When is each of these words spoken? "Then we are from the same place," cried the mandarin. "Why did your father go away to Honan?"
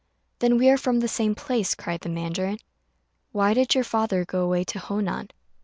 "Then 0.39 0.57
we 0.57 0.67
are 0.71 0.79
from 0.79 0.99
the 0.99 1.07
same 1.07 1.35
place," 1.35 1.75
cried 1.75 2.01
the 2.01 2.09
mandarin. 2.09 2.57
"Why 3.33 3.53
did 3.53 3.75
your 3.75 3.83
father 3.83 4.25
go 4.25 4.43
away 4.43 4.63
to 4.63 4.79
Honan?" 4.79 5.29